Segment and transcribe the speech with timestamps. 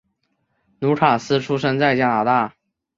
[0.79, 2.55] 卢卡斯出生在加拿大。